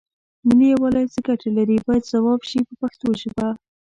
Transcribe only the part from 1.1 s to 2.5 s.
څه ګټې لري باید ځواب